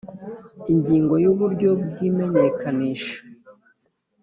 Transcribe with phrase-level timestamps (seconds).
[0.73, 3.15] Ingingo y uburyo bw imenyekanisha